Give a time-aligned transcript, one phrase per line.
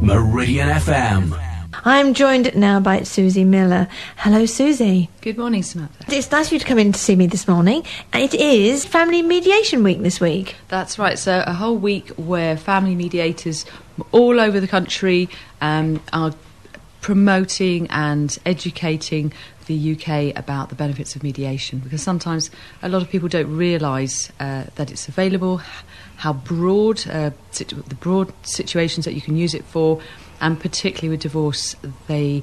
[0.00, 1.38] Meridian FM.
[1.84, 3.86] I'm joined now by Susie Miller.
[4.16, 5.10] Hello, Susie.
[5.20, 6.04] Good morning, Samantha.
[6.08, 7.84] It's nice of you to come in to see me this morning.
[8.14, 10.56] It is Family Mediation Week this week.
[10.68, 11.18] That's right.
[11.18, 13.66] So, a whole week where family mediators
[14.10, 15.28] all over the country
[15.60, 16.34] um, are
[17.02, 19.32] promoting and educating
[19.70, 22.50] the UK about the benefits of mediation because sometimes
[22.82, 25.58] a lot of people don't realise uh, that it's available,
[26.16, 30.00] how broad, uh, situ- the broad situations that you can use it for,
[30.40, 31.76] and particularly with divorce,
[32.08, 32.42] they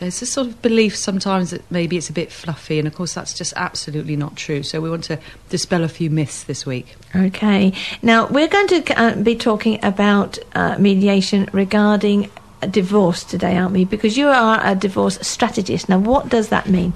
[0.00, 3.14] there's a sort of belief sometimes that maybe it's a bit fluffy, and of course
[3.14, 4.64] that's just absolutely not true.
[4.64, 6.96] So we want to dispel a few myths this week.
[7.14, 7.72] Okay.
[8.02, 12.28] Now, we're going to uh, be talking about uh, mediation regarding
[12.66, 13.84] divorce today, aren't we?
[13.84, 15.88] Because you are a divorce strategist.
[15.88, 16.94] Now, what does that mean?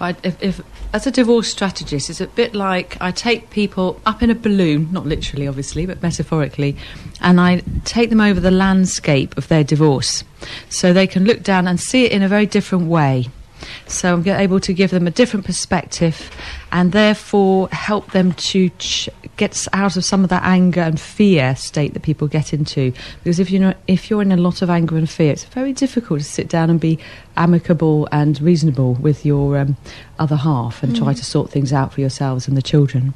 [0.00, 0.60] If, if,
[0.92, 4.92] as a divorce strategist, it's a bit like I take people up in a balloon,
[4.92, 6.76] not literally, obviously, but metaphorically,
[7.20, 10.22] and I take them over the landscape of their divorce
[10.68, 13.26] so they can look down and see it in a very different way.
[13.86, 16.30] So I'm able to give them a different perspective
[16.70, 19.08] and therefore help them to ch-
[19.38, 22.92] get out of some of that anger and fear state that people get into.
[23.24, 26.20] Because if you're, if you're in a lot of anger and fear, it's very difficult
[26.20, 26.98] to sit down and be
[27.38, 29.76] amicable and reasonable with your um,
[30.18, 30.98] other half and mm.
[30.98, 33.14] try to sort things out for yourselves and the children.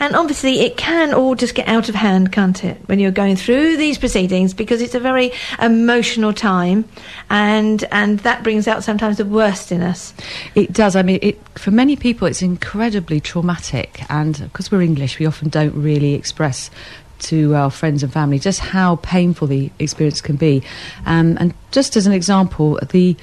[0.00, 3.36] And obviously, it can all just get out of hand, can't it, when you're going
[3.36, 6.84] through these proceedings because it's a very emotional time,
[7.28, 10.14] and and that brings out sometimes the worst in us.
[10.54, 10.96] It does.
[10.96, 15.48] I mean, it for many people, it's incredibly traumatic, and because we're English, we often
[15.48, 16.70] don't really express
[17.18, 20.62] to our friends and family just how painful the experience can be.
[21.06, 23.16] Um, and just as an example, the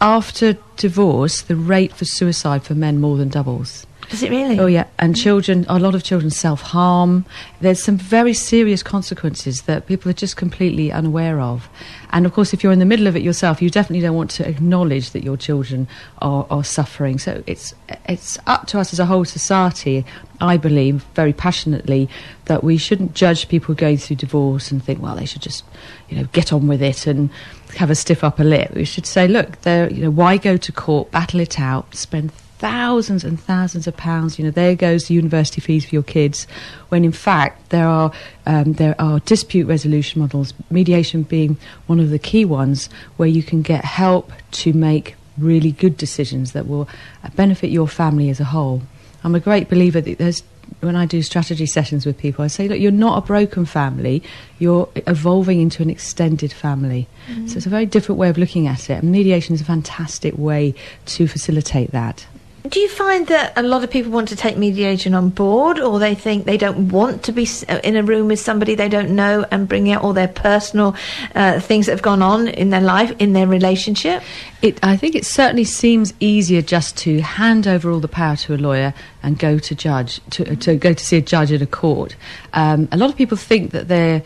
[0.00, 3.85] after divorce, the rate for suicide for men more than doubles.
[4.10, 4.58] Does it really?
[4.58, 4.86] Oh, yeah.
[4.98, 7.24] And children, a lot of children self harm.
[7.60, 11.68] There's some very serious consequences that people are just completely unaware of.
[12.10, 14.30] And of course, if you're in the middle of it yourself, you definitely don't want
[14.32, 17.18] to acknowledge that your children are, are suffering.
[17.18, 17.74] So it's,
[18.08, 20.04] it's up to us as a whole society,
[20.40, 22.08] I believe, very passionately,
[22.44, 25.64] that we shouldn't judge people going through divorce and think, well, they should just,
[26.08, 27.28] you know, get on with it and
[27.76, 28.72] have a stiff upper lip.
[28.74, 33.24] We should say, look, you know, why go to court, battle it out, spend thousands
[33.24, 34.38] and thousands of pounds.
[34.38, 36.46] You know, there goes the university fees for your kids.
[36.88, 38.12] When in fact there are
[38.46, 41.56] um, there are dispute resolution models, mediation being
[41.86, 46.52] one of the key ones, where you can get help to make really good decisions
[46.52, 46.88] that will
[47.34, 48.82] benefit your family as a whole.
[49.22, 50.42] I'm a great believer that there's
[50.80, 54.22] when I do strategy sessions with people, I say, look, you're not a broken family,
[54.58, 57.08] you're evolving into an extended family.
[57.28, 57.46] Mm-hmm.
[57.46, 59.02] So it's a very different way of looking at it.
[59.02, 60.74] And mediation is a fantastic way
[61.06, 62.26] to facilitate that.
[62.68, 65.98] Do you find that a lot of people want to take mediation on board, or
[65.98, 69.10] they think they don't want to be uh, in a room with somebody they don't
[69.10, 70.96] know and bring out all their personal
[71.34, 74.22] uh, things that have gone on in their life, in their relationship?
[74.62, 78.54] It, I think it certainly seems easier just to hand over all the power to
[78.54, 81.66] a lawyer and go to judge to, to go to see a judge in a
[81.66, 82.16] court.
[82.52, 84.22] Um, a lot of people think that they're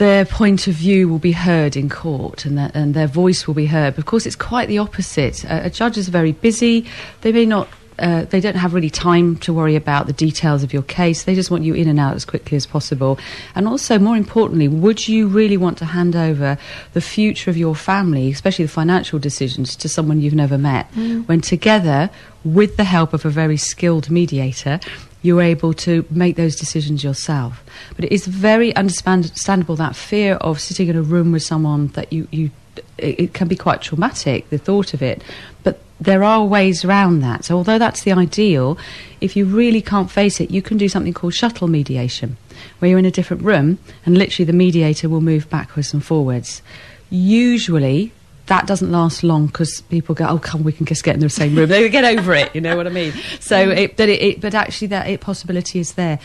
[0.00, 3.52] their point of view will be heard in court and, that, and their voice will
[3.52, 3.94] be heard.
[3.94, 5.44] But of course, it's quite the opposite.
[5.44, 6.86] Uh, a judge is very busy.
[7.20, 7.68] They may not.
[7.98, 11.24] Uh, they don't have really time to worry about the details of your case.
[11.24, 13.18] They just want you in and out as quickly as possible.
[13.54, 16.56] And also, more importantly, would you really want to hand over
[16.94, 20.90] the future of your family, especially the financial decisions, to someone you've never met?
[20.94, 21.28] Mm.
[21.28, 22.08] When together,
[22.42, 24.80] with the help of a very skilled mediator,
[25.22, 27.62] you're able to make those decisions yourself.
[27.96, 32.12] But it is very understandable that fear of sitting in a room with someone that
[32.12, 32.50] you, you
[32.98, 35.22] it, it can be quite traumatic, the thought of it.
[35.62, 37.44] But there are ways around that.
[37.44, 38.78] So, although that's the ideal,
[39.20, 42.36] if you really can't face it, you can do something called shuttle mediation,
[42.78, 46.62] where you're in a different room and literally the mediator will move backwards and forwards.
[47.10, 48.12] Usually,
[48.50, 51.30] that doesn't last long because people go, oh, come, we can just get in the
[51.30, 51.68] same room.
[51.68, 53.12] they get over it, you know what I mean?
[53.38, 53.76] So, mm.
[53.76, 56.18] it, but, it, it, but actually, that it, possibility is there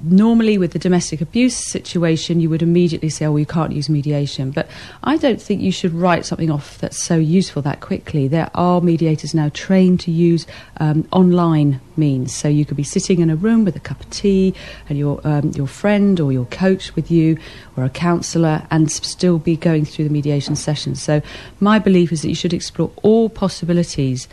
[0.00, 4.50] normally with the domestic abuse situation, you would immediately say, oh, you can't use mediation.
[4.50, 4.68] But
[5.02, 8.28] I don't think you should write something off that's so useful that quickly.
[8.28, 10.46] There are mediators now trained to use
[10.78, 12.34] um, online means.
[12.34, 14.54] So you could be sitting in a room with a cup of tea
[14.88, 17.38] and your, um, your friend or your coach with you
[17.76, 21.02] or a counsellor and still be going through the mediation sessions.
[21.02, 21.22] So
[21.60, 24.28] my belief is that you should explore all possibilities.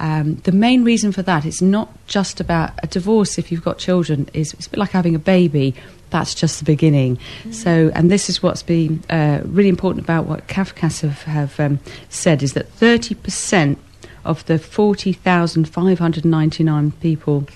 [0.00, 3.78] Um, the main reason for that is not just about a divorce if you've got
[3.78, 5.72] children is it's a bit like having a baby
[6.10, 7.54] that's just the beginning mm.
[7.54, 11.78] so and this is what's been uh, really important about what Cafcass have, have um,
[12.08, 13.76] said is that 30%
[14.24, 17.46] of the 40,599 people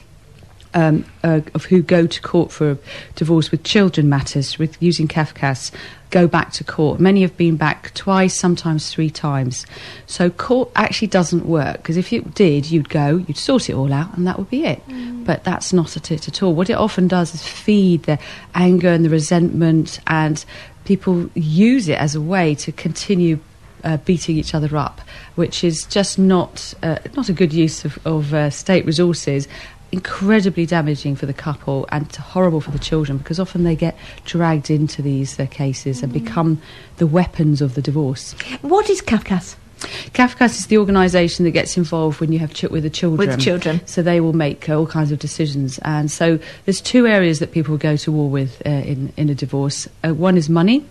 [0.75, 2.79] um, uh, of who go to court for
[3.15, 5.73] divorce with children matters, with using Cafcass,
[6.11, 7.01] go back to court.
[7.01, 9.67] Many have been back twice, sometimes three times.
[10.07, 13.93] So court actually doesn't work because if it did, you'd go, you'd sort it all
[13.93, 14.87] out, and that would be it.
[14.89, 15.25] Mm.
[15.25, 16.55] But that's not it at all.
[16.55, 18.19] What it often does is feed the
[18.55, 20.45] anger and the resentment, and
[20.85, 23.39] people use it as a way to continue
[23.85, 25.01] uh, beating each other up,
[25.35, 29.47] which is just not uh, not a good use of, of uh, state resources
[29.91, 34.71] incredibly damaging for the couple and horrible for the children because often they get dragged
[34.71, 36.05] into these uh, cases mm.
[36.05, 36.61] and become
[36.99, 38.33] the weapons of the divorce.
[38.63, 39.57] What is Cafcass?
[39.79, 43.29] Cafcass is the organisation that gets involved when you have ch- with the children.
[43.29, 45.79] With children, so they will make uh, all kinds of decisions.
[45.81, 49.35] And so there's two areas that people go to war with uh, in in a
[49.35, 49.89] divorce.
[50.05, 50.85] Uh, one is money,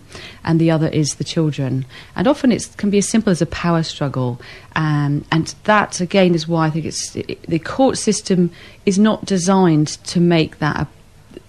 [0.44, 1.86] and the other is the children.
[2.16, 4.39] And often it can be as simple as a power struggle.
[4.75, 8.51] Um, and that again is why I think it's it, the court system
[8.86, 10.88] is not designed to make that a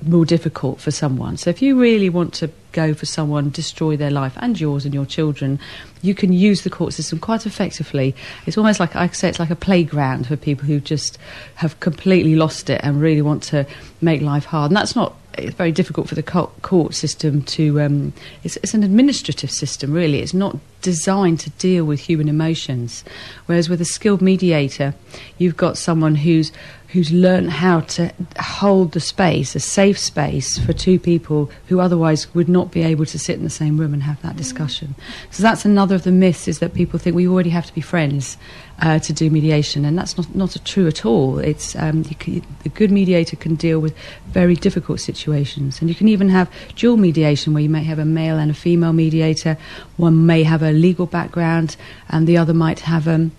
[0.03, 1.37] more difficult for someone.
[1.37, 4.95] So if you really want to go for someone, destroy their life and yours and
[4.95, 5.59] your children,
[6.03, 8.15] you can use the court system quite effectively.
[8.47, 11.19] It's almost like I say it's like a playground for people who just
[11.57, 13.67] have completely lost it and really want to
[14.01, 14.71] make life hard.
[14.71, 17.81] And that's not it's very difficult for the court system to.
[17.81, 18.13] Um,
[18.43, 20.21] it's, it's, an administrative system, really.
[20.21, 23.05] It's not designed to deal with human emotions.
[23.47, 24.95] Whereas with a skilled mediator,
[25.39, 26.53] you've got someone who's
[26.89, 32.33] who's learned how to hold the space, a safe space for two people who otherwise
[32.35, 34.39] would not be able to sit in the same room and have that mm.
[34.39, 34.95] discussion.
[35.31, 37.83] So that's another of the myths is that people think we already have to be
[37.83, 38.39] friends
[38.81, 41.39] uh, to do mediation, and that's not not true at all.
[41.39, 43.95] It's um, can, a good mediator can deal with
[44.29, 48.05] very difficult situations, and you can even have dual mediation where you may have a
[48.05, 49.59] male and a female mediator.
[49.97, 51.77] One may have a legal background,
[52.09, 53.33] and the other might have um,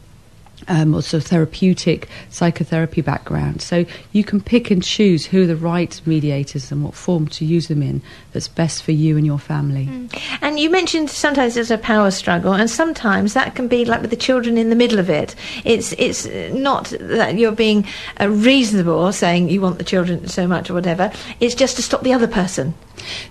[0.70, 3.62] um, also therapeutic psychotherapy background.
[3.62, 7.46] So you can pick and choose who are the right mediators and what form to
[7.46, 8.02] use them in
[8.32, 9.88] that's best for you and your family.
[9.88, 10.38] Mm.
[10.42, 14.12] And you mentioned sometimes there's a power struggle, and sometimes that can be like with
[14.12, 15.36] the children in the middle of it.
[15.66, 17.86] It's it's not that you're being
[18.20, 21.12] uh, reasonable, saying you want the children so much or whatever.
[21.40, 22.74] It's just to stop the other person.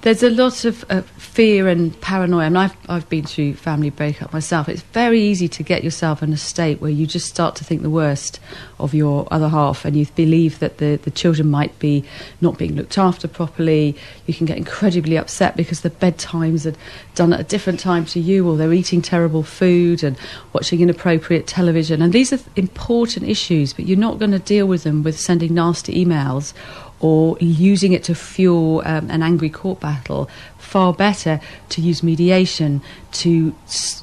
[0.03, 2.47] There's a lot of uh, fear and paranoia.
[2.47, 4.69] I mean, I've, I've been through family breakup myself.
[4.69, 7.83] It's very easy to get yourself in a state where you just start to think
[7.83, 8.41] the worst
[8.79, 12.05] of your other half and you believe that the, the children might be
[12.41, 13.97] not being looked after properly.
[14.27, 16.77] You can get incredibly upset because the bedtimes are
[17.15, 20.17] done at a different time to you or they're eating terrible food and
[20.53, 22.03] watching inappropriate television.
[22.03, 25.55] And these are important issues, but you're not going to deal with them with sending
[25.55, 26.53] nasty emails
[27.01, 30.29] or using it to fuel um, an angry court battle.
[30.59, 31.41] Far better
[31.71, 32.83] to use mediation
[33.13, 33.55] to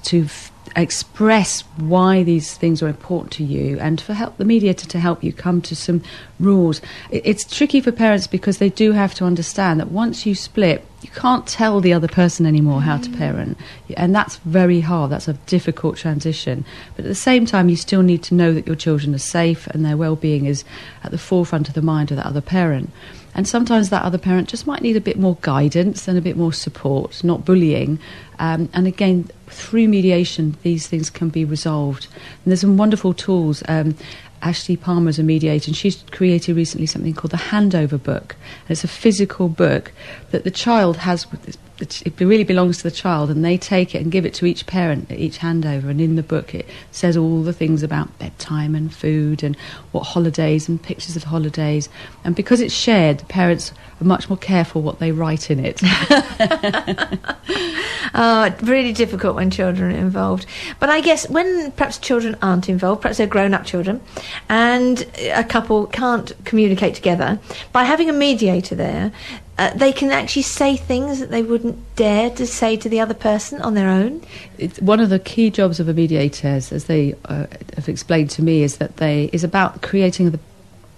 [0.04, 0.28] to
[0.76, 5.24] express why these things are important to you and for help the mediator to help
[5.24, 6.04] you come to some
[6.40, 6.82] rules.
[7.12, 11.10] It's tricky for parents because they do have to understand that once you split, you
[11.12, 13.18] can't tell the other person anymore how to mm.
[13.18, 13.58] parent.
[13.96, 15.12] And that's very hard.
[15.12, 16.66] That's a difficult transition.
[16.96, 19.68] But at the same time, you still need to know that your children are safe
[19.68, 20.66] and their well being is
[21.04, 22.90] at the forefront of the mind of that other parent.
[23.36, 26.38] And sometimes that other parent just might need a bit more guidance and a bit
[26.38, 28.00] more support, not bullying.
[28.40, 32.08] Um, and again, through mediation, these things can be resolved.
[32.14, 33.62] And there's some wonderful tools.
[33.68, 33.96] Um,
[34.42, 38.36] Ashley Palmer is a mediator, and she's created recently something called the Handover Book.
[38.62, 39.92] And it's a physical book
[40.32, 41.26] that the child has
[41.80, 44.66] it really belongs to the child, and they take it and give it to each
[44.66, 45.90] parent at each handover.
[45.90, 49.58] And in the book, it says all the things about bedtime and food and
[49.92, 51.90] what holidays and pictures of holidays.
[52.24, 55.82] And because it's shared, the parents are much more careful what they write in it.
[58.14, 60.46] oh, really difficult when children are involved.
[60.80, 64.02] But I guess when perhaps children aren't involved, perhaps they're grown up children,
[64.48, 67.40] and a couple can't communicate together,
[67.74, 69.12] by having a mediator there,
[69.58, 73.14] uh, they can actually say things that they wouldn't dare to say to the other
[73.14, 74.22] person on their own.
[74.58, 78.42] It's one of the key jobs of a mediator, as they uh, have explained to
[78.42, 80.40] me, is that they is about creating the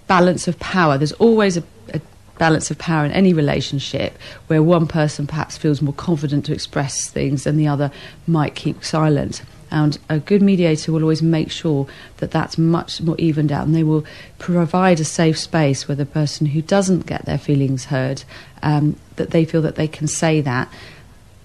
[0.08, 0.98] balance of power.
[0.98, 1.62] There's always a,
[1.94, 2.00] a
[2.38, 7.08] balance of power in any relationship where one person perhaps feels more confident to express
[7.08, 7.92] things and the other
[8.26, 9.42] might keep silent.
[9.70, 11.86] And a good mediator will always make sure
[12.18, 14.04] that that's much more evened out, and they will
[14.38, 18.24] provide a safe space where the person who doesn't get their feelings heard,
[18.62, 20.72] um, that they feel that they can say that.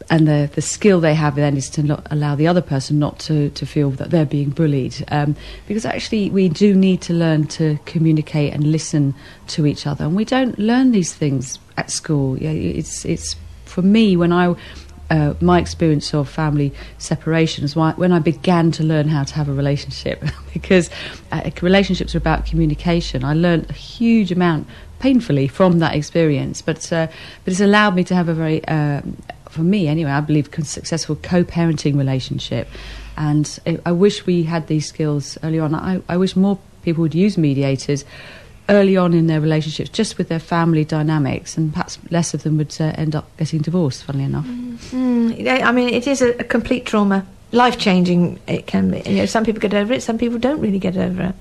[0.10, 3.20] And the, the skill they have then is to not allow the other person not
[3.20, 5.04] to, to feel that they're being bullied.
[5.08, 9.16] Um, because actually, we do need to learn to communicate and listen
[9.48, 10.04] to each other.
[10.04, 12.38] And we don't learn these things at school.
[12.38, 14.54] Yeah, it's, it's for me, when I
[15.14, 19.54] uh, my experience of family separations when I began to learn how to have a
[19.54, 20.90] relationship because
[21.32, 23.24] uh, relationships are about communication.
[23.24, 24.68] I learned a huge amount
[24.98, 27.08] painfully from that experience, but uh,
[27.44, 29.02] but it's allowed me to have a very uh,
[29.50, 32.68] for me anyway, I believe successful co-parenting relationship.
[33.16, 35.76] And I wish we had these skills early on.
[35.76, 38.04] I, I wish more people would use mediators
[38.70, 42.58] early on in their relationships, just with their family dynamics, and perhaps less of them
[42.58, 44.04] would uh, end up getting divorced.
[44.04, 45.48] Funnily enough, mm-hmm.
[45.48, 49.02] I mean, it is a, a complete trauma life changing it can be.
[49.06, 51.36] You know, some people get over it, some people don't really get over it.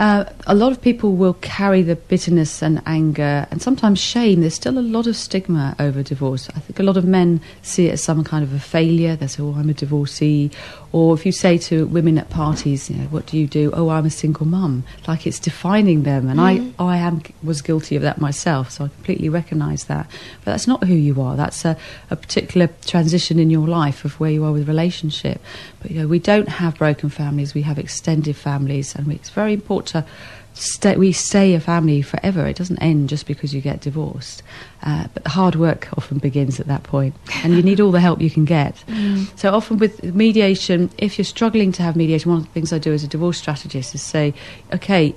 [0.00, 4.40] Uh, a lot of people will carry the bitterness and anger and sometimes shame.
[4.40, 6.48] There's still a lot of stigma over divorce.
[6.56, 9.14] I think a lot of men see it as some kind of a failure.
[9.14, 10.50] They say, "Oh, I'm a divorcee,"
[10.90, 13.90] or if you say to women at parties, you know, "What do you do?" "Oh,
[13.90, 16.72] I'm a single mum." Like it's defining them, and mm.
[16.78, 20.06] I, I am was guilty of that myself, so I completely recognise that.
[20.44, 21.36] But that's not who you are.
[21.36, 21.76] That's a,
[22.10, 25.40] a particular transition in your life of where you are with relationship.
[25.80, 29.52] But you know, we don't have broken families; we have extended families, and it's very
[29.52, 30.10] important to
[30.58, 30.96] stay.
[30.96, 32.46] We stay a family forever.
[32.46, 34.42] It doesn't end just because you get divorced.
[34.82, 38.00] Uh, but the hard work often begins at that point, and you need all the
[38.00, 38.84] help you can get.
[38.98, 39.38] Mm.
[39.38, 42.78] So often with mediation, if you're struggling to have mediation, one of the things I
[42.78, 44.34] do as a divorce strategist is say,
[44.74, 45.14] okay,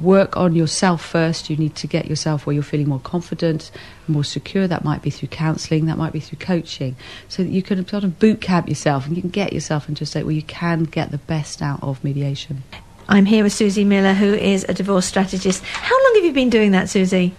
[0.00, 1.50] work on yourself first.
[1.50, 3.70] You need to get yourself where you're feeling more confident,
[4.06, 4.66] more secure.
[4.66, 6.96] That might be through counselling, that might be through coaching,
[7.28, 10.04] so that you can sort of boot camp yourself and you can get yourself into
[10.04, 12.62] a state where you can get the best out of mediation.
[13.08, 15.64] I'm here with Susie Miller, who is a divorce strategist.
[15.64, 17.34] How long have you been doing that, Susie?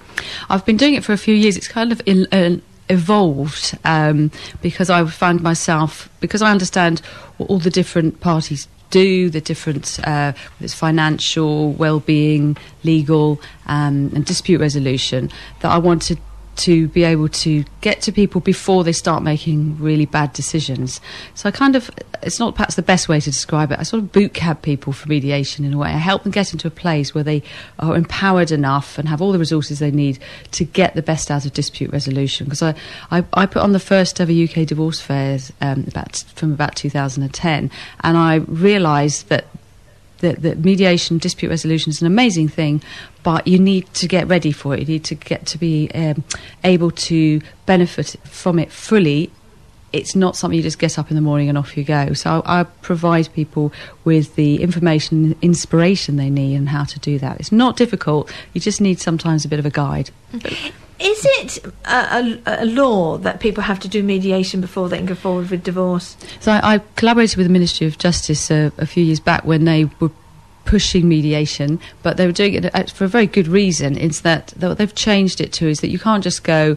[0.49, 1.57] I've been doing it for a few years.
[1.57, 2.57] It's kind of in, uh,
[2.89, 7.01] evolved um, because I found myself, because I understand
[7.37, 14.59] all the different parties do, the different, uh, it's financial, well-being, legal, um, and dispute
[14.59, 16.17] resolution, that I wanted
[16.59, 20.99] to be able to get to people before they start making really bad decisions.
[21.33, 21.89] So I kind of,
[22.21, 23.79] it's not perhaps the best way to describe it.
[23.79, 25.89] I sort of boot camp people for mediation in a way.
[25.89, 27.43] I help them get into a place where they
[27.79, 30.19] are empowered enough and have all the resources they need
[30.51, 32.45] to get the best out of dispute resolution.
[32.45, 32.75] Because I,
[33.11, 37.71] I, I, put on the first ever UK divorce fairs um, about, from about 2010,
[38.01, 39.45] and I realised that
[40.19, 42.81] that, that mediation, dispute resolution is an amazing thing,
[43.23, 44.81] but you need to get ready for it.
[44.81, 46.23] You need to get to be um,
[46.63, 49.31] able to benefit from it fully.
[49.91, 52.13] It's not something you just get up in the morning and off you go.
[52.13, 53.73] So I, I provide people
[54.03, 57.39] with the information, inspiration they need, and how to do that.
[57.39, 58.31] It's not difficult.
[58.53, 60.11] You just need sometimes a bit of a guide.
[60.99, 65.05] Is it a, a, a, law that people have to do mediation before they can
[65.05, 66.17] go forward with divorce?
[66.41, 69.63] So I, I collaborated with the Ministry of Justice uh, a few years back when
[69.63, 70.11] they were
[70.65, 73.97] pushing mediation, but they were doing it uh, for a very good reason.
[73.97, 76.75] Is that what they've changed it to is that you can't just go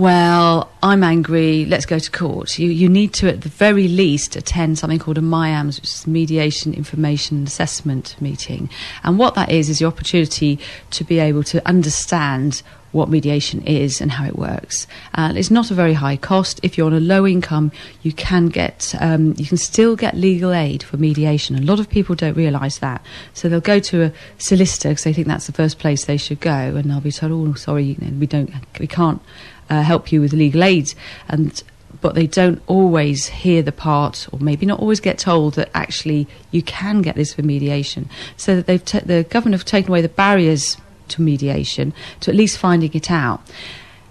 [0.00, 2.58] well, I'm angry, let's go to court.
[2.58, 6.06] You, you need to, at the very least, attend something called a MIAMS, which is
[6.06, 8.70] Mediation Information Assessment meeting.
[9.04, 10.58] And what that is, is the opportunity
[10.92, 14.86] to be able to understand what mediation is and how it works.
[15.12, 16.60] And it's not a very high cost.
[16.62, 17.70] If you're on a low income,
[18.02, 21.56] you can get um, you can still get legal aid for mediation.
[21.56, 23.04] A lot of people don't realise that,
[23.34, 26.40] so they'll go to a solicitor because they think that's the first place they should
[26.40, 29.20] go, and they'll be told, "Oh, sorry, we don't, we can't
[29.70, 30.92] uh, help you with legal aid,"
[31.28, 31.62] and
[32.00, 36.26] but they don't always hear the part, or maybe not always get told that actually
[36.50, 38.08] you can get this for mediation.
[38.36, 40.76] So that they've t- the government have taken away the barriers
[41.08, 43.42] to mediation, to at least finding it out.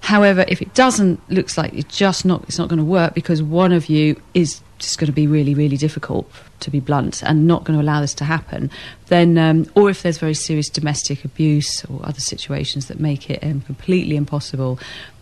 [0.02, 3.42] However, if it doesn't, looks like it's just not it's not going to work because
[3.42, 7.48] one of you is just going to be really really difficult to be blunt and
[7.48, 8.70] not going to allow this to happen.
[9.08, 13.44] Then, um, or if there's very serious domestic abuse or other situations that make it
[13.44, 14.80] um, completely impossible,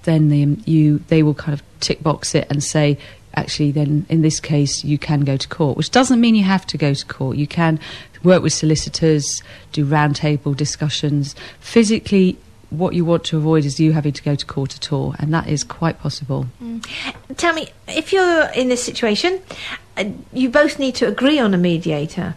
[0.07, 2.97] then the, um, you they will kind of tick box it and say
[3.35, 6.65] actually then in this case you can go to court which doesn't mean you have
[6.65, 7.79] to go to court you can
[8.23, 11.35] work with solicitors, do roundtable discussions.
[11.59, 12.37] Physically,
[12.69, 15.33] what you want to avoid is you having to go to court at all, and
[15.33, 16.47] that is quite possible.
[16.61, 16.85] Mm.
[17.37, 19.41] Tell me, if you're in this situation,
[19.95, 22.35] uh, you both need to agree on a mediator,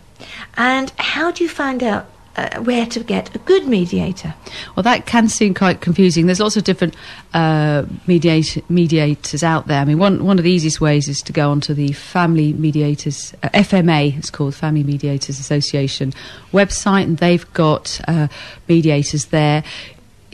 [0.56, 2.06] and how do you find out
[2.36, 4.34] uh, where to get a good mediator?
[4.76, 6.26] Well, that can seem quite confusing.
[6.26, 6.94] There's lots of different
[7.34, 9.80] uh, mediators out there.
[9.80, 13.34] I mean, one, one of the easiest ways is to go onto the Family Mediators,
[13.42, 16.12] uh, FMA, it's called Family Mediators Association
[16.52, 18.28] website, and they've got uh,
[18.68, 19.64] mediators there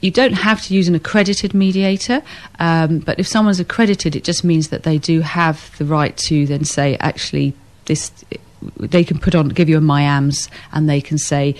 [0.03, 2.23] you don't have to use an accredited mediator,
[2.59, 6.47] um, but if someone's accredited, it just means that they do have the right to
[6.47, 7.55] then say, actually,
[7.87, 8.12] this
[8.79, 11.55] they can put on give you a MIAMS and they can say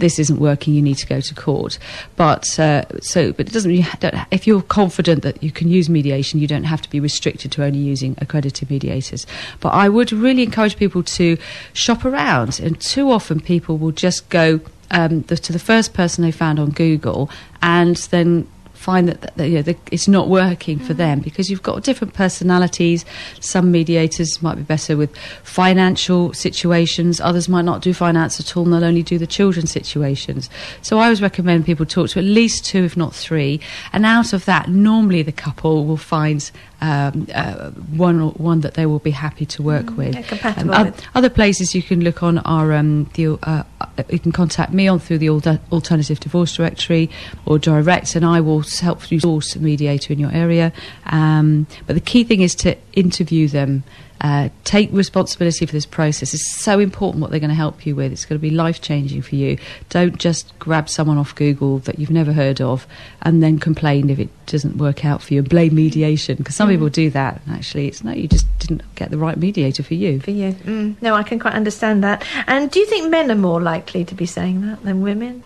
[0.00, 1.78] this isn't working, you need to go to court.
[2.16, 3.72] But uh, so, but it doesn't.
[3.72, 3.84] You
[4.30, 7.64] if you're confident that you can use mediation, you don't have to be restricted to
[7.64, 9.26] only using accredited mediators.
[9.60, 11.36] But I would really encourage people to
[11.72, 16.24] shop around, and too often people will just go um, the, to the first person
[16.24, 18.48] they found on Google and then
[18.78, 22.14] find that, that, you know, the, it's not working for them because you've got different
[22.14, 23.04] personalities.
[23.40, 28.64] Some mediators might be better with financial situations, others might not do finance at all
[28.64, 30.48] and they'll only do the children's situations.
[30.80, 33.60] So I always recommend people talk to at least two, if not three,
[33.92, 38.86] and out of that, normally the couple will find um, uh, one one that they
[38.86, 40.58] will be happy to work Mm, with.
[40.58, 41.06] Um, with.
[41.14, 43.64] Other places you can look on are um, the uh,
[44.10, 47.10] you can contact me on through the alternative divorce directory
[47.46, 50.72] or direct, and I will help you source a mediator in your area.
[51.06, 53.84] Um, but the key thing is to interview them.
[54.20, 56.34] Uh, take responsibility for this process.
[56.34, 58.12] It's so important what they're going to help you with.
[58.12, 59.58] It's going to be life changing for you.
[59.90, 62.86] Don't just grab someone off Google that you've never heard of
[63.22, 66.68] and then complain if it doesn't work out for you and blame mediation because some
[66.68, 67.40] people do that.
[67.46, 70.20] And actually, it's no, you just didn't get the right mediator for you.
[70.20, 70.52] For you.
[70.52, 71.00] Mm.
[71.00, 72.26] No, I can quite understand that.
[72.46, 75.44] And do you think men are more likely to be saying that than women?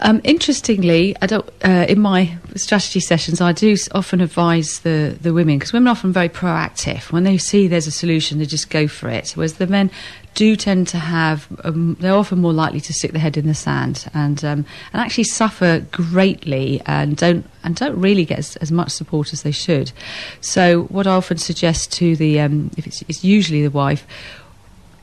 [0.00, 1.48] Um, interestingly, I don't.
[1.64, 5.92] Uh, in my strategy sessions, I do often advise the the women because women are
[5.92, 7.10] often very proactive.
[7.10, 9.32] When they see there's a solution, they just go for it.
[9.32, 9.90] Whereas the men
[10.34, 11.48] do tend to have.
[11.64, 15.02] Um, they're often more likely to stick their head in the sand and um, and
[15.02, 19.50] actually suffer greatly and don't and don't really get as, as much support as they
[19.50, 19.90] should.
[20.40, 24.06] So what I often suggest to the um, if it's, it's usually the wife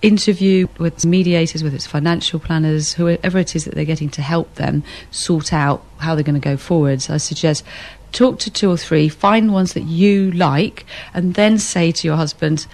[0.02, 4.56] interview with mediators, whether it's financial planners, whoever it is that they're getting to help
[4.56, 7.10] them sort out how they're going to go forwards.
[7.10, 7.64] I suggest
[8.12, 12.18] talk to two or three, find ones that you like, and then say to your
[12.18, 12.68] husband,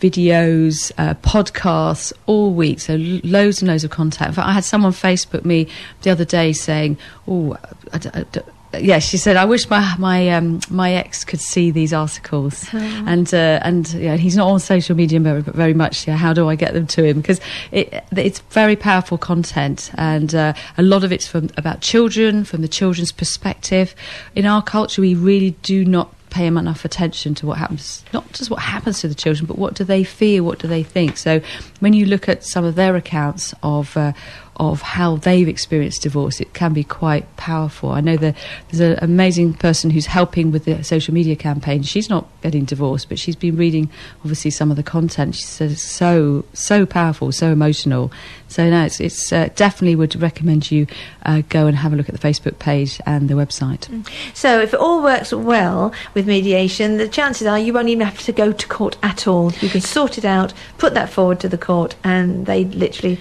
[0.00, 2.80] videos, uh, podcasts all week.
[2.80, 4.28] So loads and loads of content.
[4.28, 5.68] In fact, I had someone Facebook me
[6.02, 7.56] the other day saying, "Oh,
[7.92, 8.40] I d- I d-
[8.80, 12.68] yeah," she said, "I wish my my um, my ex could see these articles."
[13.10, 16.06] And uh, and yeah, he's not on social media very, very much.
[16.06, 17.20] Yeah, how do I get them to him?
[17.20, 17.40] Because
[17.72, 22.62] it, it's very powerful content, and uh, a lot of it's from about children, from
[22.62, 23.94] the children's perspective.
[24.36, 28.30] In our culture, we really do not pay them enough attention to what happens, not
[28.32, 31.16] just what happens to the children, but what do they feel, what do they think.
[31.16, 31.40] So
[31.80, 34.12] when you look at some of their accounts of uh,
[34.60, 37.92] of how they've experienced divorce, it can be quite powerful.
[37.92, 41.82] I know there's an amazing person who's helping with the social media campaign.
[41.82, 45.34] She's not getting divorced, but she's been reading obviously some of the content.
[45.34, 48.12] She says it's so so powerful, so emotional.
[48.48, 50.86] So no, it's, it's uh, definitely would recommend you
[51.24, 53.88] uh, go and have a look at the Facebook page and the website.
[54.34, 58.18] So, if it all works well with mediation, the chances are you won't even have
[58.24, 59.52] to go to court at all.
[59.60, 63.20] You can sort it out, put that forward to the court, and they literally.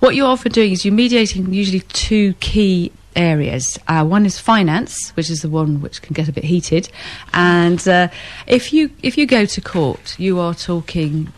[0.00, 3.78] What you're often doing is you're mediating usually two key areas.
[3.86, 6.88] Uh, one is finance, which is the one which can get a bit heated,
[7.32, 8.08] and uh,
[8.46, 11.32] if you if you go to court, you are talking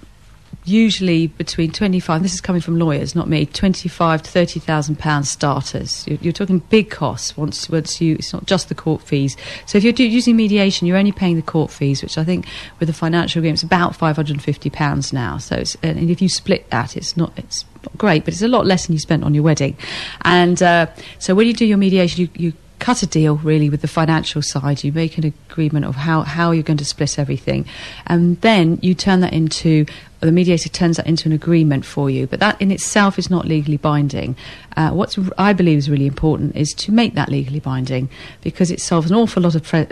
[0.67, 6.07] usually between 25 this is coming from lawyers not me 25 to 30,000 pounds starters.
[6.07, 9.37] You're, you're talking big costs once once you it's not just the court fees.
[9.67, 12.47] So if you're do, using mediation you're only paying the court fees which I think
[12.81, 15.39] with the financial agreement it's about 550 pounds now.
[15.39, 18.67] So and if you split that it's not it's not great but it's a lot
[18.67, 19.77] less than you spent on your wedding.
[20.23, 20.87] And uh,
[21.19, 24.43] so when you do your mediation you, you cut a deal really with the financial
[24.43, 24.85] side.
[24.85, 27.67] You make an agreement of how, how you're going to split everything,
[28.07, 29.87] and then you turn that into
[30.27, 32.27] the mediator turns that into an agreement for you.
[32.27, 34.37] But that in itself is not legally binding.
[34.77, 38.09] Uh, what's r- I believe is really important is to make that legally binding
[38.43, 39.63] because it solves an awful lot of.
[39.63, 39.87] Pre-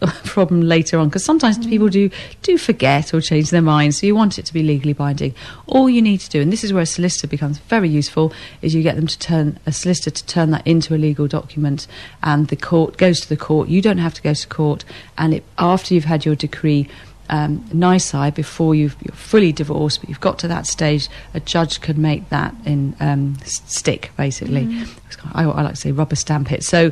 [0.24, 1.68] problem later on because sometimes mm.
[1.68, 2.10] people do
[2.42, 3.98] do forget or change their minds.
[3.98, 5.34] So you want it to be legally binding.
[5.66, 8.74] All you need to do, and this is where a solicitor becomes very useful, is
[8.74, 11.86] you get them to turn a solicitor to turn that into a legal document,
[12.22, 13.68] and the court goes to the court.
[13.68, 14.84] You don't have to go to court,
[15.18, 16.88] and it, after you've had your decree
[17.30, 21.80] um, nisi before you are fully divorced, but you've got to that stage, a judge
[21.80, 24.66] could make that in um, stick, basically.
[24.66, 24.98] Mm.
[25.32, 26.64] I, I, like to say rubber stamp it.
[26.64, 26.90] So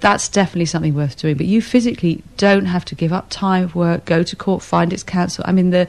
[0.00, 1.36] that's definitely something worth doing.
[1.36, 4.92] But you physically don't have to give up time of work, go to court, find
[4.92, 5.44] its counsel.
[5.46, 5.88] I mean, the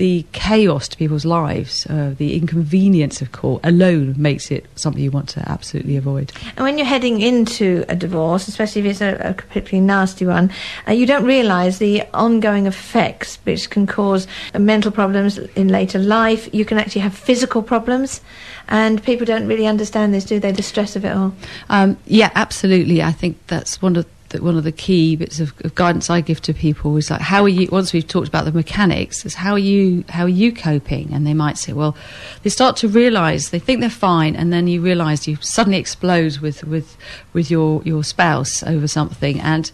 [0.00, 5.10] the chaos to people's lives, uh, the inconvenience of court alone makes it something you
[5.10, 6.32] want to absolutely avoid.
[6.56, 10.50] And when you're heading into a divorce, especially if it's a, a particularly nasty one,
[10.88, 14.26] uh, you don't realise the ongoing effects which can cause
[14.58, 16.48] mental problems in later life.
[16.54, 18.22] You can actually have physical problems,
[18.68, 20.52] and people don't really understand this, do they?
[20.52, 21.34] The stress of it all.
[21.68, 23.02] Um, yeah, absolutely.
[23.02, 26.20] I think that's one of that one of the key bits of, of, guidance I
[26.20, 27.68] give to people is like, how are you?
[27.70, 30.04] Once we've talked about the mechanics, is how are you?
[30.08, 31.12] How are you coping?
[31.12, 31.96] And they might say, well,
[32.42, 36.38] they start to realise they think they're fine, and then you realise you suddenly explode
[36.38, 36.96] with with
[37.32, 39.70] with your your spouse over something, and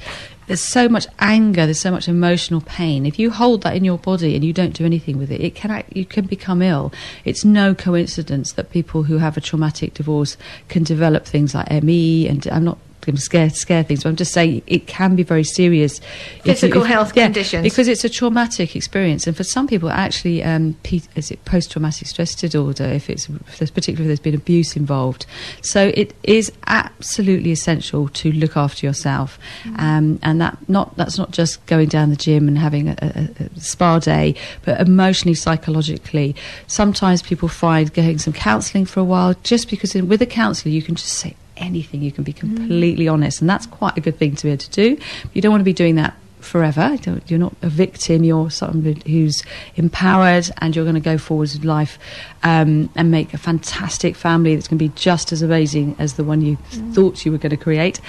[0.46, 3.04] there's so much anger, there's so much emotional pain.
[3.04, 5.54] If you hold that in your body and you don't do anything with it, it
[5.54, 6.92] can act, you can become ill.
[7.24, 10.36] It's no coincidence that people who have a traumatic divorce
[10.68, 14.02] can develop things like ME, and I'm not going to scare scare things.
[14.02, 16.00] But I'm just saying it can be very serious.
[16.42, 20.44] Physical if, health yeah, conditions because it's a traumatic experience, and for some people, actually,
[20.44, 22.84] um, P- is it post traumatic stress disorder?
[22.84, 25.24] If it's if there's particularly if there's been abuse involved,
[25.62, 29.78] so it is absolutely essential to look after yourself, mm.
[29.78, 33.44] um, and that not that's not just going down the gym and having a, a,
[33.44, 36.34] a spa day, but emotionally, psychologically.
[36.66, 40.70] Sometimes people find getting some counselling for a while, just because in, with a counsellor
[40.72, 42.02] you can just say anything.
[42.02, 43.12] You can be completely mm.
[43.12, 44.98] honest, and that's quite a good thing to be able to do.
[45.32, 46.96] You don't want to be doing that forever.
[47.26, 48.24] You're not a victim.
[48.24, 49.42] You're somebody who's
[49.76, 51.98] empowered, and you're going to go forward in life
[52.42, 56.24] um, and make a fantastic family that's going to be just as amazing as the
[56.24, 56.94] one you mm.
[56.94, 58.00] thought you were going to create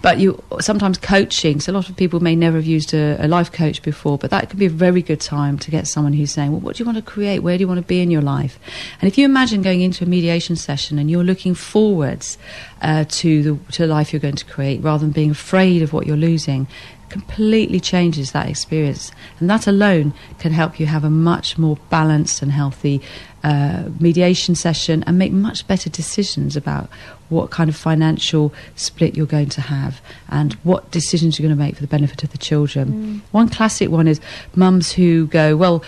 [0.00, 1.60] but you sometimes coaching.
[1.60, 4.30] So a lot of people may never have used a, a, life coach before, but
[4.30, 6.82] that could be a very good time to get someone who's saying, "Well, what do
[6.82, 7.40] you want to create?
[7.40, 8.58] Where do you want to be in your life?"
[9.00, 12.38] And if you imagine going into a mediation session and you're looking forwards
[12.80, 15.92] uh, to the to the life you're going to create, rather than being afraid of
[15.92, 16.68] what you're losing,
[17.08, 19.12] completely changes that experience.
[19.40, 23.00] And that alone can help you have a much more balanced and healthy
[23.44, 26.88] uh, mediation session and make much better decisions about
[27.28, 31.62] what kind of financial split you're going to have and what decisions you're going to
[31.62, 32.88] make for the benefit of the children.
[32.88, 33.20] Mm.
[33.32, 34.20] One classic one is
[34.54, 35.84] mums who go, well,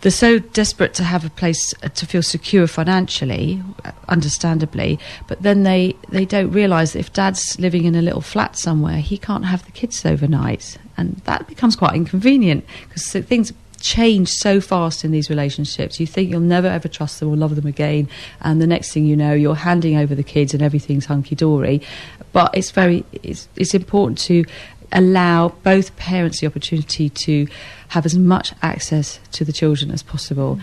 [0.00, 3.62] they're so desperate to have a place uh, to feel secure financially,
[4.08, 8.56] understandably, but then they, they don't realise that if dad's living in a little flat
[8.56, 10.78] somewhere, he can't have the kids overnight.
[10.96, 15.98] And that becomes quite inconvenient because things change so fast in these relationships.
[15.98, 18.08] You think you'll never ever trust them or love them again,
[18.40, 21.82] and the next thing you know, you're handing over the kids and everything's hunky dory.
[22.32, 24.44] But it's very it's, it's important to
[24.92, 27.46] allow both parents the opportunity to
[27.88, 30.56] have as much access to the children as possible.
[30.56, 30.62] Mm.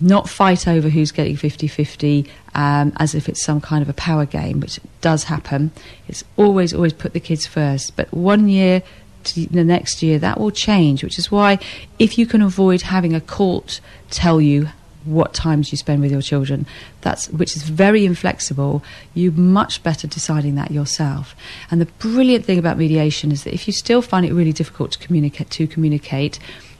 [0.00, 3.94] Not fight over who's getting 50 50 um, as if it's some kind of a
[3.94, 5.72] power game, which does happen.
[6.06, 7.96] It's always, always put the kids first.
[7.96, 8.82] But one year
[9.24, 11.58] to the next year, that will change, which is why
[11.98, 14.68] if you can avoid having a court tell you
[15.04, 16.66] what times you spend with your children.
[17.00, 18.82] That's which is very inflexible.
[19.14, 21.34] You much better deciding that yourself.
[21.70, 24.92] And the brilliant thing about mediation is that if you still find it really difficult
[24.92, 26.38] to communicate to communicate,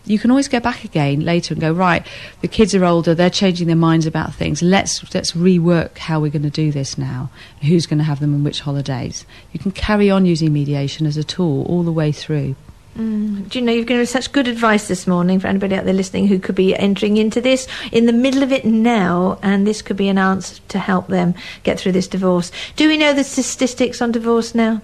[0.08, 2.06] you can always go back again later and go right.
[2.40, 4.62] The kids are older; they're changing their minds about things.
[4.62, 7.30] Let's let's rework how we're going to do this now.
[7.62, 9.26] Who's going to have them on which holidays?
[9.52, 12.56] You can carry on using mediation as a tool all the way through.
[12.96, 13.48] Mm.
[13.48, 15.94] Do you know you've given us such good advice this morning for anybody out there
[15.94, 19.82] listening who could be entering into this in the middle of it now, and this
[19.82, 22.50] could be an answer to help them get through this divorce.
[22.76, 24.82] Do we know the statistics on divorce now?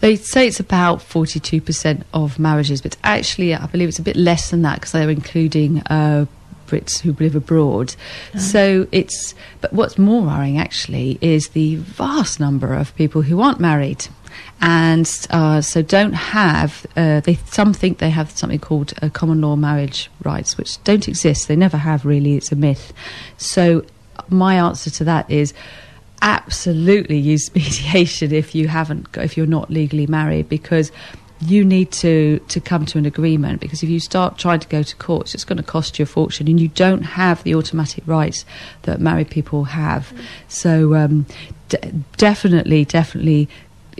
[0.00, 4.50] They say it's about 42% of marriages, but actually, I believe it's a bit less
[4.50, 6.26] than that because they're including uh,
[6.66, 7.94] Brits who live abroad.
[8.34, 8.38] Oh.
[8.38, 13.60] So it's, but what's more worrying actually is the vast number of people who aren't
[13.60, 14.06] married
[14.60, 19.40] and uh, so don't have uh, they some think they have something called uh, common
[19.40, 21.48] law marriage rights which don't exist.
[21.48, 22.36] They never have really.
[22.36, 22.92] It's a myth.
[23.38, 23.84] So
[24.28, 25.54] my answer to that is
[26.22, 30.92] absolutely use mediation if you haven't if you're not legally married because
[31.40, 33.62] you need to to come to an agreement.
[33.62, 36.06] Because if you start trying to go to court it's going to cost you a
[36.06, 38.44] fortune and you don't have the automatic rights
[38.82, 40.12] that married people have.
[40.12, 40.24] Mm.
[40.48, 41.26] so um,
[41.70, 41.78] d-
[42.18, 43.48] definitely definitely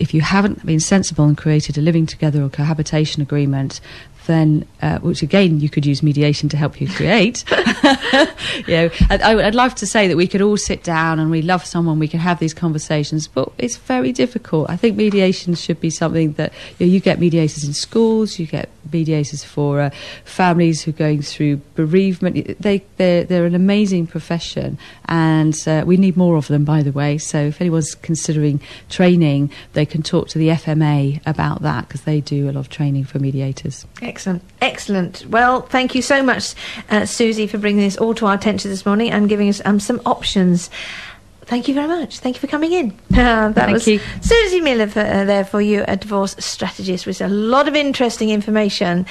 [0.01, 3.81] if you haven't been sensible and created a living together or cohabitation agreement,
[4.27, 7.45] then, uh, which again you could use mediation to help you create.
[8.67, 11.43] you know, I, would love to say that we could all sit down and we
[11.43, 14.69] love someone, we can have these conversations, but it's very difficult.
[14.71, 18.47] I think mediation should be something that you, know, you get mediators in schools, you
[18.47, 19.91] get mediators for uh,
[20.25, 22.61] families who are going through bereavement.
[22.61, 26.93] They, they're, they're an amazing profession, and uh, we need more of them, by the
[26.93, 27.19] way.
[27.19, 32.21] So if anyone's considering training, they can talk to the FMA about that because they
[32.21, 33.87] do a lot of training for mediators.
[34.11, 35.25] Excellent, excellent.
[35.27, 36.55] Well, thank you so much,
[36.91, 39.79] uh, Susie, for bringing this all to our attention this morning and giving us um,
[39.79, 40.69] some options
[41.51, 42.21] thank you very much.
[42.21, 42.97] Thank you for coming in.
[43.11, 44.01] That thank was you.
[44.21, 48.31] Susie Miller for, uh, there for you, a divorce strategist with a lot of interesting
[48.31, 49.05] information.